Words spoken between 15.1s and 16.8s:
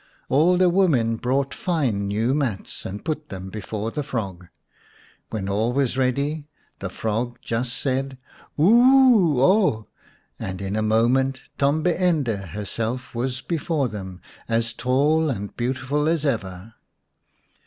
and beautiful as ever.